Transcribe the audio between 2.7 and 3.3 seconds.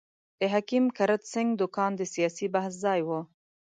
ځای وو.